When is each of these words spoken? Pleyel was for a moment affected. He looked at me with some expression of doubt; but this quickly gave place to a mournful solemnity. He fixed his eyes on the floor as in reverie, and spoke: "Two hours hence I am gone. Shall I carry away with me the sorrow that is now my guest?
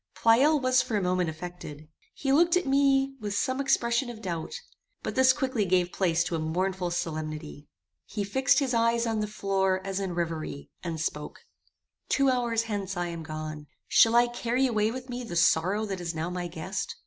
Pleyel 0.15 0.59
was 0.59 0.81
for 0.81 0.97
a 0.97 1.01
moment 1.03 1.29
affected. 1.29 1.87
He 2.15 2.33
looked 2.33 2.57
at 2.57 2.65
me 2.65 3.13
with 3.19 3.35
some 3.35 3.61
expression 3.61 4.09
of 4.09 4.19
doubt; 4.19 4.55
but 5.03 5.13
this 5.13 5.31
quickly 5.31 5.63
gave 5.63 5.91
place 5.91 6.23
to 6.23 6.35
a 6.35 6.39
mournful 6.39 6.89
solemnity. 6.89 7.67
He 8.07 8.23
fixed 8.23 8.57
his 8.57 8.73
eyes 8.73 9.05
on 9.05 9.19
the 9.19 9.27
floor 9.27 9.79
as 9.85 9.99
in 9.99 10.15
reverie, 10.15 10.71
and 10.81 10.99
spoke: 10.99 11.41
"Two 12.09 12.31
hours 12.31 12.63
hence 12.63 12.97
I 12.97 13.09
am 13.09 13.21
gone. 13.21 13.67
Shall 13.87 14.15
I 14.15 14.25
carry 14.25 14.65
away 14.65 14.89
with 14.89 15.07
me 15.07 15.23
the 15.23 15.35
sorrow 15.35 15.85
that 15.85 16.01
is 16.01 16.15
now 16.15 16.31
my 16.31 16.47
guest? 16.47 16.95